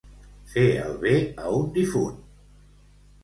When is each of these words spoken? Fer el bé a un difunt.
Fer 0.53 0.63
el 0.85 0.95
bé 1.03 1.13
a 1.43 1.51
un 1.57 1.69
difunt. 1.75 2.17